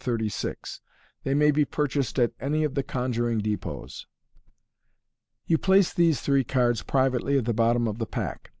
36. 0.03 0.81
They 1.23 1.35
may 1.35 1.51
be 1.51 1.63
purchased 1.63 2.17
at 2.17 2.31
any 2.39 2.63
of 2.63 2.73
the 2.73 2.81
conjuring 2.81 3.37
depots. 3.37 4.07
You 5.45 5.59
place 5.59 5.93
these 5.93 6.21
three 6.21 6.43
cards 6.43 6.81
privately 6.81 7.37
at 7.37 7.45
the 7.45 7.53
bottom 7.53 7.87
of 7.87 7.99
the 7.99 8.07
pack. 8.07 8.49